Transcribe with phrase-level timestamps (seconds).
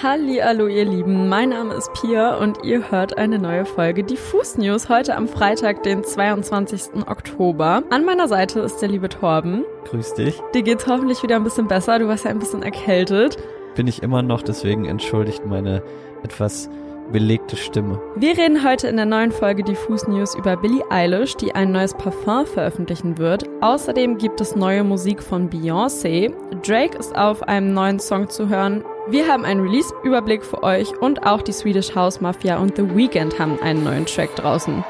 [0.00, 4.88] Hallo ihr Lieben, mein Name ist Pia und ihr hört eine neue Folge Diffus News
[4.88, 7.04] heute am Freitag, den 22.
[7.08, 7.82] Oktober.
[7.90, 9.64] An meiner Seite ist der liebe Torben.
[9.86, 10.40] Grüß dich.
[10.54, 13.38] Dir geht's hoffentlich wieder ein bisschen besser, du warst ja ein bisschen erkältet.
[13.74, 15.82] Bin ich immer noch, deswegen entschuldigt meine
[16.22, 16.70] etwas
[17.10, 18.00] belegte Stimme.
[18.14, 21.94] Wir reden heute in der neuen Folge Diffus News über Billie Eilish, die ein neues
[21.94, 23.48] Parfum veröffentlichen wird.
[23.62, 26.32] Außerdem gibt es neue Musik von Beyoncé.
[26.64, 28.84] Drake ist auf einem neuen Song zu hören.
[29.10, 33.38] Wir haben einen Release-Überblick für euch und auch die Swedish House Mafia und The Weeknd
[33.38, 34.84] haben einen neuen Track draußen.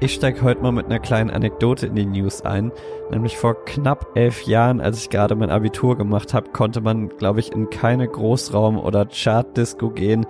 [0.00, 2.72] Ich steige heute mal mit einer kleinen Anekdote in die News ein.
[3.10, 7.40] Nämlich vor knapp elf Jahren, als ich gerade mein Abitur gemacht habe, konnte man, glaube
[7.40, 10.24] ich, in keine Großraum- oder Chart-Disco gehen,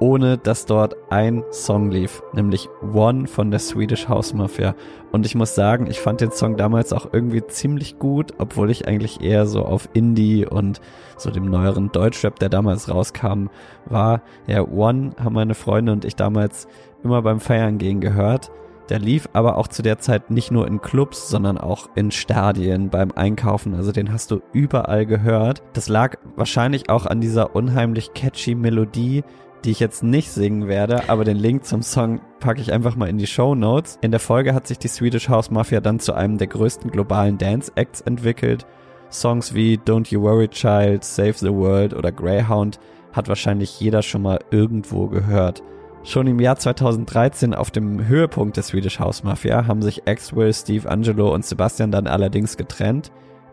[0.00, 4.74] ohne dass dort ein Song lief, nämlich One von der Swedish House Mafia.
[5.10, 8.86] Und ich muss sagen, ich fand den Song damals auch irgendwie ziemlich gut, obwohl ich
[8.86, 10.80] eigentlich eher so auf Indie und
[11.16, 13.48] so dem neueren Deutschrap, der damals rauskam,
[13.86, 14.22] war.
[14.46, 16.68] Ja, One haben meine Freunde und ich damals
[17.02, 18.50] immer beim Feiern gehen gehört.
[18.88, 22.88] Der lief aber auch zu der Zeit nicht nur in Clubs, sondern auch in Stadien
[22.88, 23.74] beim Einkaufen.
[23.74, 25.62] Also den hast du überall gehört.
[25.74, 29.24] Das lag wahrscheinlich auch an dieser unheimlich catchy Melodie,
[29.64, 33.08] die ich jetzt nicht singen werde, aber den Link zum Song packe ich einfach mal
[33.08, 33.98] in die Show Notes.
[34.00, 37.38] In der Folge hat sich die Swedish House Mafia dann zu einem der größten globalen
[37.38, 38.66] Dance Acts entwickelt.
[39.10, 42.78] Songs wie Don't You Worry Child, Save the World oder Greyhound
[43.12, 45.62] hat wahrscheinlich jeder schon mal irgendwo gehört.
[46.04, 50.88] Schon im Jahr 2013 auf dem Höhepunkt der Swedish House Mafia haben sich Axwell, Steve
[50.88, 53.10] Angelo und Sebastian dann allerdings getrennt.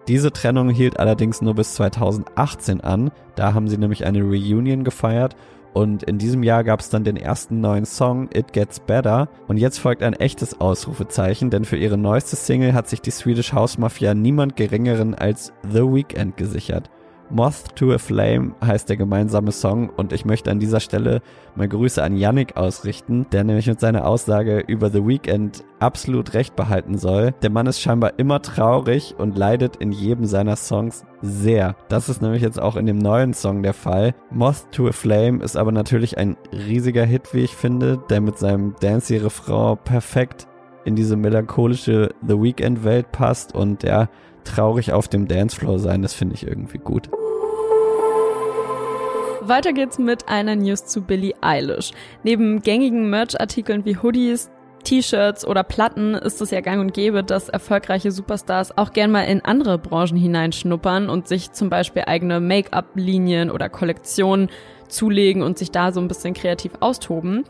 [0.08, 5.36] Diese Trennung hielt allerdings nur bis 2018 an, da haben sie nämlich eine Reunion gefeiert
[5.76, 9.58] und in diesem Jahr gab es dann den ersten neuen Song It Gets Better und
[9.58, 13.78] jetzt folgt ein echtes Ausrufezeichen, denn für ihre neueste Single hat sich die Swedish House
[13.78, 16.90] Mafia niemand geringeren als The Weeknd gesichert.
[17.30, 21.22] Moth to a Flame heißt der gemeinsame Song und ich möchte an dieser Stelle
[21.56, 26.56] mal Grüße an Yannick ausrichten, der nämlich mit seiner Aussage über The Weeknd absolut recht
[26.56, 27.34] behalten soll.
[27.42, 31.76] Der Mann ist scheinbar immer traurig und leidet in jedem seiner Songs sehr.
[31.90, 34.14] Das ist nämlich jetzt auch in dem neuen Song der Fall.
[34.30, 38.38] Moth to a Flame ist aber natürlich ein riesiger Hit, wie ich finde, der mit
[38.38, 40.48] seinem dancey Refrain perfekt
[40.86, 44.10] in diese melancholische The Weeknd Welt passt und der
[44.46, 47.10] traurig auf dem Dancefloor sein, das finde ich irgendwie gut.
[49.42, 51.92] Weiter geht's mit einer News zu Billie Eilish.
[52.24, 54.50] Neben gängigen Merch-Artikeln wie Hoodies,
[54.86, 59.24] T-Shirts oder Platten ist es ja gang und gäbe, dass erfolgreiche Superstars auch gern mal
[59.24, 64.50] in andere Branchen hineinschnuppern und sich zum Beispiel eigene Make-up-Linien oder Kollektionen
[64.88, 67.44] zulegen und sich da so ein bisschen kreativ austoben.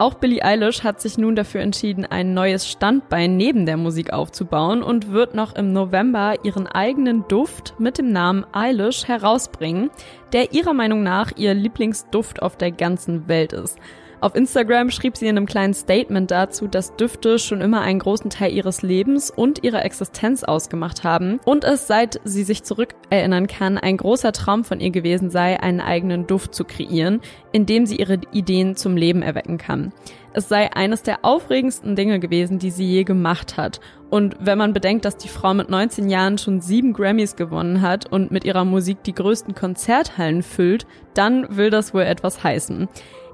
[0.00, 4.80] Auch Billie Eilish hat sich nun dafür entschieden, ein neues Standbein neben der Musik aufzubauen
[4.80, 9.90] und wird noch im November ihren eigenen Duft mit dem Namen Eilish herausbringen,
[10.32, 13.76] der ihrer Meinung nach ihr Lieblingsduft auf der ganzen Welt ist.
[14.20, 18.30] Auf Instagram schrieb sie in einem kleinen Statement dazu, dass Düfte schon immer einen großen
[18.30, 23.78] Teil ihres Lebens und ihrer Existenz ausgemacht haben und es, seit sie sich zurückerinnern kann,
[23.78, 27.20] ein großer Traum von ihr gewesen sei, einen eigenen Duft zu kreieren,
[27.52, 29.92] in dem sie ihre Ideen zum Leben erwecken kann.
[30.32, 33.80] Es sei eines der aufregendsten Dinge gewesen, die sie je gemacht hat.
[34.10, 38.10] Und wenn man bedenkt, dass die Frau mit 19 Jahren schon sieben Grammys gewonnen hat
[38.10, 42.88] und mit ihrer Musik die größten Konzerthallen füllt, dann will das wohl etwas heißen.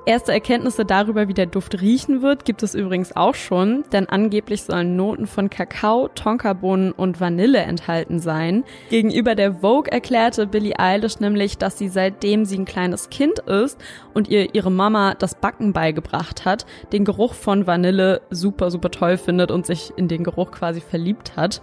[0.07, 4.63] Erste Erkenntnisse darüber, wie der Duft riechen wird, gibt es übrigens auch schon, denn angeblich
[4.63, 8.65] sollen Noten von Kakao, Tonkabohnen und Vanille enthalten sein.
[8.91, 13.81] Gegenüber der Vogue erklärte Billie Eilish nämlich, dass sie seitdem sie ein kleines Kind ist
[14.13, 19.17] und ihr ihre Mama das Backen beigebracht hat, den Geruch von Vanille super, super toll
[19.17, 21.63] findet und sich in den Geruch quasi verliebt hat.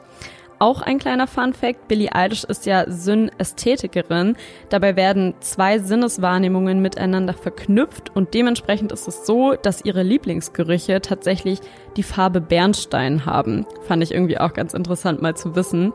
[0.61, 4.35] Auch ein kleiner Fun Fact, Billie Eilish ist ja Synästhetikerin.
[4.69, 11.61] Dabei werden zwei Sinneswahrnehmungen miteinander verknüpft und dementsprechend ist es so, dass ihre Lieblingsgerüche tatsächlich
[11.97, 13.66] die Farbe Bernstein haben.
[13.88, 15.94] Fand ich irgendwie auch ganz interessant mal zu wissen.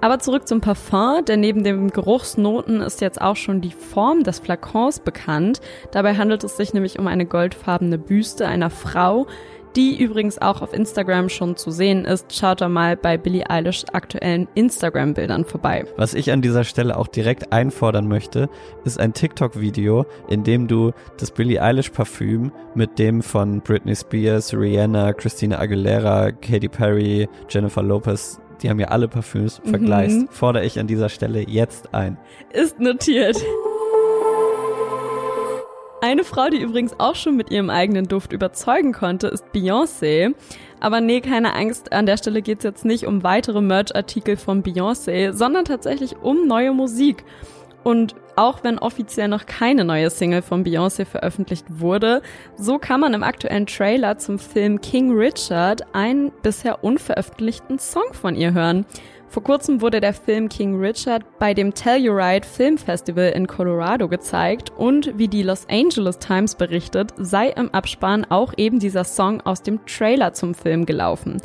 [0.00, 4.38] Aber zurück zum Parfum, denn neben den Geruchsnoten ist jetzt auch schon die Form des
[4.38, 5.60] Flakons bekannt.
[5.90, 9.26] Dabei handelt es sich nämlich um eine goldfarbene Büste einer Frau,
[9.76, 12.34] die übrigens auch auf Instagram schon zu sehen ist.
[12.34, 15.84] Schaut da mal bei Billie Eilish aktuellen Instagram-Bildern vorbei.
[15.96, 18.48] Was ich an dieser Stelle auch direkt einfordern möchte,
[18.84, 24.54] ist ein TikTok-Video, in dem du das Billie Eilish Parfüm mit dem von Britney Spears,
[24.54, 29.70] Rihanna, Christina Aguilera, Katy Perry, Jennifer Lopez die haben ja alle Parfüms, mhm.
[29.70, 32.16] vergleichst, fordere ich an dieser Stelle jetzt ein.
[32.52, 33.36] Ist notiert.
[36.14, 40.32] Eine Frau, die übrigens auch schon mit ihrem eigenen Duft überzeugen konnte, ist Beyoncé.
[40.78, 45.32] Aber nee, keine Angst, an der Stelle geht's jetzt nicht um weitere Merch-Artikel von Beyoncé,
[45.32, 47.24] sondern tatsächlich um neue Musik.
[47.82, 52.22] Und auch wenn offiziell noch keine neue Single von Beyoncé veröffentlicht wurde,
[52.56, 58.36] so kann man im aktuellen Trailer zum Film King Richard einen bisher unveröffentlichten Song von
[58.36, 58.86] ihr hören.
[59.28, 64.70] Vor kurzem wurde der Film King Richard bei dem Telluride Film Festival in Colorado gezeigt
[64.76, 69.62] und wie die Los Angeles Times berichtet, sei im Abspann auch eben dieser Song aus
[69.62, 71.40] dem Trailer zum Film gelaufen.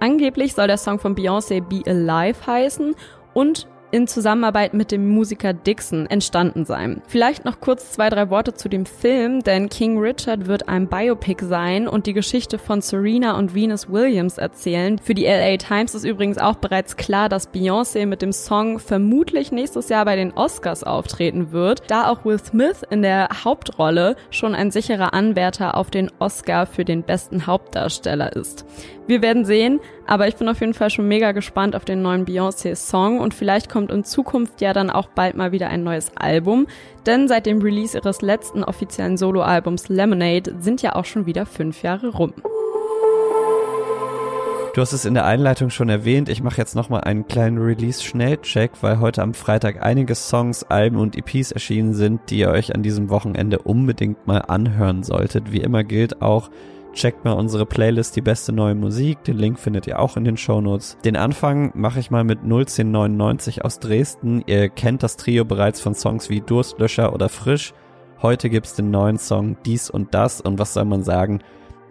[0.00, 2.94] Angeblich soll der Song von Beyoncé Be Alive heißen
[3.34, 7.02] und in Zusammenarbeit mit dem Musiker Dixon entstanden sein.
[7.06, 11.44] Vielleicht noch kurz zwei, drei Worte zu dem Film, denn King Richard wird ein Biopic
[11.44, 14.98] sein und die Geschichte von Serena und Venus Williams erzählen.
[14.98, 19.52] Für die LA Times ist übrigens auch bereits klar, dass Beyoncé mit dem Song vermutlich
[19.52, 24.54] nächstes Jahr bei den Oscars auftreten wird, da auch Will Smith in der Hauptrolle schon
[24.54, 28.64] ein sicherer Anwärter auf den Oscar für den besten Hauptdarsteller ist.
[29.08, 32.24] Wir werden sehen, aber ich bin auf jeden Fall schon mega gespannt auf den neuen
[32.24, 36.68] Beyoncé-Song und vielleicht kommt in Zukunft ja dann auch bald mal wieder ein neues Album,
[37.04, 41.82] denn seit dem Release ihres letzten offiziellen Soloalbums Lemonade sind ja auch schon wieder fünf
[41.82, 42.32] Jahre rum.
[44.74, 46.30] Du hast es in der Einleitung schon erwähnt.
[46.30, 51.14] Ich mache jetzt nochmal einen kleinen Release-Schnellcheck, weil heute am Freitag einige Songs, Alben und
[51.14, 55.52] EPs erschienen sind, die ihr euch an diesem Wochenende unbedingt mal anhören solltet.
[55.52, 56.48] Wie immer gilt auch,
[56.94, 59.24] Checkt mal unsere Playlist Die beste neue Musik.
[59.24, 60.98] Den Link findet ihr auch in den Shownotes.
[61.04, 64.42] Den Anfang mache ich mal mit 01099 aus Dresden.
[64.46, 67.72] Ihr kennt das Trio bereits von Songs wie Durstlöscher oder Frisch.
[68.20, 70.42] Heute gibt's den neuen Song Dies und Das.
[70.42, 71.40] Und was soll man sagen?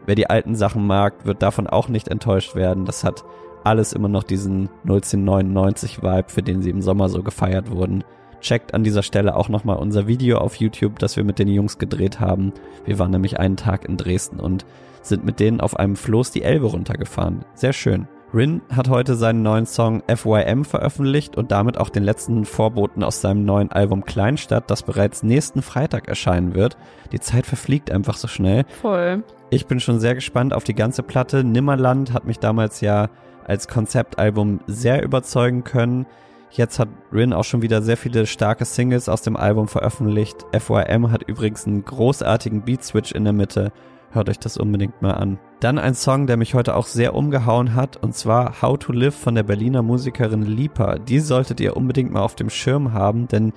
[0.05, 2.85] Wer die alten Sachen mag, wird davon auch nicht enttäuscht werden.
[2.85, 3.23] Das hat
[3.63, 8.03] alles immer noch diesen 01099 Vibe, für den sie im Sommer so gefeiert wurden.
[8.39, 11.77] Checkt an dieser Stelle auch nochmal unser Video auf YouTube, das wir mit den Jungs
[11.77, 12.53] gedreht haben.
[12.85, 14.65] Wir waren nämlich einen Tag in Dresden und
[15.01, 17.45] sind mit denen auf einem Floß die Elbe runtergefahren.
[17.53, 18.07] Sehr schön.
[18.33, 23.19] Rin hat heute seinen neuen Song FYM veröffentlicht und damit auch den letzten Vorboten aus
[23.19, 26.77] seinem neuen Album Kleinstadt, das bereits nächsten Freitag erscheinen wird.
[27.11, 28.63] Die Zeit verfliegt einfach so schnell.
[28.81, 29.23] Voll.
[29.49, 31.43] Ich bin schon sehr gespannt auf die ganze Platte.
[31.43, 33.09] Nimmerland hat mich damals ja
[33.43, 36.05] als Konzeptalbum sehr überzeugen können.
[36.51, 40.45] Jetzt hat Rin auch schon wieder sehr viele starke Singles aus dem Album veröffentlicht.
[40.57, 43.73] FYM hat übrigens einen großartigen Beat-Switch in der Mitte
[44.11, 45.39] Hört euch das unbedingt mal an.
[45.61, 49.15] Dann ein Song, der mich heute auch sehr umgehauen hat, und zwar How to Live
[49.15, 50.97] von der Berliner Musikerin Lipa.
[50.97, 53.53] Die solltet ihr unbedingt mal auf dem Schirm haben, denn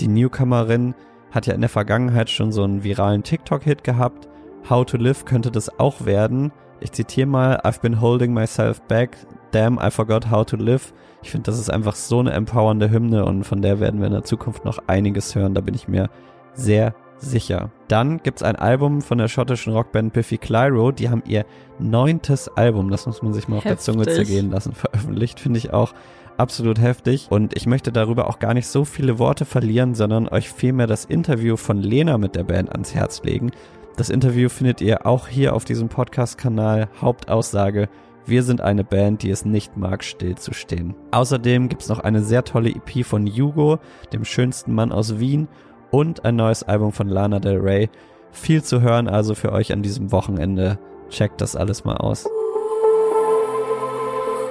[0.00, 0.94] die Newcomerin
[1.30, 4.28] hat ja in der Vergangenheit schon so einen viralen TikTok-Hit gehabt.
[4.70, 6.52] How to Live könnte das auch werden.
[6.80, 9.16] Ich zitiere mal, I've been holding myself back,
[9.50, 10.94] damn, I forgot how to live.
[11.22, 14.12] Ich finde, das ist einfach so eine empowernde Hymne und von der werden wir in
[14.12, 16.08] der Zukunft noch einiges hören, da bin ich mir
[16.54, 17.70] sehr, sicher.
[17.88, 20.92] Dann gibt's ein Album von der schottischen Rockband Biffy Clyro.
[20.92, 21.44] Die haben ihr
[21.78, 25.40] neuntes Album, das muss man sich mal auf der Zunge zergehen lassen, veröffentlicht.
[25.40, 25.94] Finde ich auch
[26.36, 27.26] absolut heftig.
[27.30, 31.04] Und ich möchte darüber auch gar nicht so viele Worte verlieren, sondern euch vielmehr das
[31.04, 33.50] Interview von Lena mit der Band ans Herz legen.
[33.96, 36.88] Das Interview findet ihr auch hier auf diesem Podcast-Kanal.
[37.00, 37.88] Hauptaussage.
[38.26, 40.94] Wir sind eine Band, die es nicht mag, stillzustehen.
[41.12, 43.78] Außerdem gibt's noch eine sehr tolle EP von Hugo,
[44.12, 45.48] dem schönsten Mann aus Wien
[45.90, 47.90] und ein neues Album von Lana Del Rey.
[48.30, 50.78] Viel zu hören also für euch an diesem Wochenende.
[51.10, 52.28] Checkt das alles mal aus.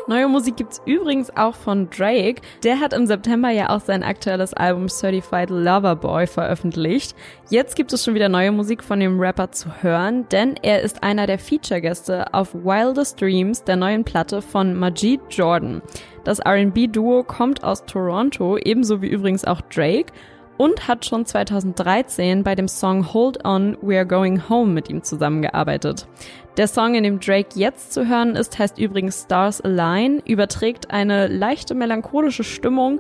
[0.10, 2.42] Neue Musik gibt's übrigens auch von Drake.
[2.64, 7.14] Der hat im September ja auch sein aktuelles Album Certified Lover Boy veröffentlicht.
[7.50, 11.04] Jetzt gibt es schon wieder neue Musik von dem Rapper zu hören, denn er ist
[11.04, 15.82] einer der Feature-Gäste auf Wildest Dreams, der neuen Platte von Majid Jordan.
[16.24, 20.14] Das R&B-Duo kommt aus Toronto, ebenso wie übrigens auch Drake
[20.58, 25.04] und hat schon 2013 bei dem Song Hold On, We Are Going Home mit ihm
[25.04, 26.08] zusammengearbeitet.
[26.58, 31.28] Der Song, in dem Drake jetzt zu hören ist, heißt übrigens Stars Align, überträgt eine
[31.28, 33.00] leichte melancholische Stimmung,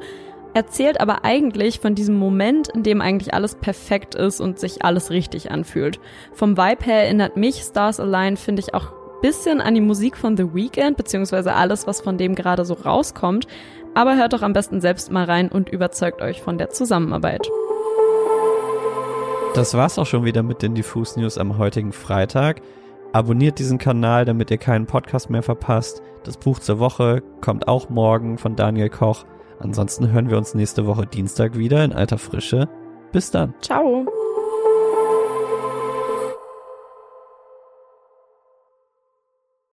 [0.53, 5.09] erzählt aber eigentlich von diesem Moment, in dem eigentlich alles perfekt ist und sich alles
[5.09, 5.99] richtig anfühlt.
[6.33, 10.37] Vom Vibe her erinnert mich Stars Align, finde ich, auch bisschen an die Musik von
[10.37, 13.47] The Weeknd, beziehungsweise alles, was von dem gerade so rauskommt.
[13.94, 17.48] Aber hört doch am besten selbst mal rein und überzeugt euch von der Zusammenarbeit.
[19.53, 22.62] Das war's auch schon wieder mit den Diffus News am heutigen Freitag.
[23.13, 26.01] Abonniert diesen Kanal, damit ihr keinen Podcast mehr verpasst.
[26.24, 29.25] Das Buch zur Woche kommt auch morgen von Daniel Koch.
[29.60, 32.70] Ansonsten hören wir uns nächste Woche Dienstag wieder in alter Frische.
[33.12, 33.56] Bis dann.
[33.62, 34.06] Ciao.